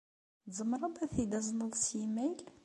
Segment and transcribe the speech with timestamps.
[0.47, 2.39] Tzemreḍ ad t-id-tazneḍ s yimayl?